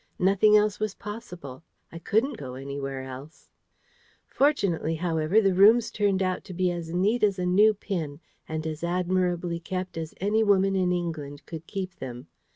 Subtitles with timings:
[0.17, 1.61] Nothing else was possible.
[1.91, 3.29] I COULDN'T go elsewhere.
[4.25, 8.19] Fortunately, however, the rooms turned out to be as neat as a new pin,
[8.49, 12.25] and as admirably kept as any woman in England could keep them.